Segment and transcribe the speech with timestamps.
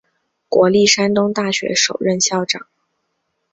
[0.49, 2.65] 国立山东大学首任校长。